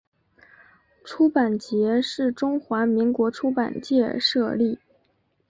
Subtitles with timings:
[1.05, 4.79] 出版节是中华民国出版界设立。